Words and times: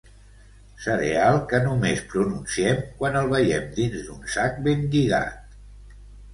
Cereal 0.85 1.37
que 1.51 1.59
només 1.65 2.01
pronunciem 2.15 2.81
quan 3.03 3.21
el 3.21 3.31
veiem 3.37 3.71
dins 3.79 4.09
d'un 4.09 4.27
sac 4.39 4.61
ben 4.71 4.85
lligat. 4.93 5.59